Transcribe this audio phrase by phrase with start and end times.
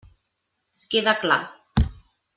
[0.89, 1.43] Queda clar.